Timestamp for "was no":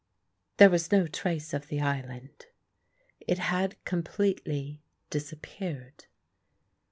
0.71-1.05